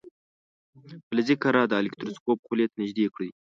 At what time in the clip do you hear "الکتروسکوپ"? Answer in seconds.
1.81-2.37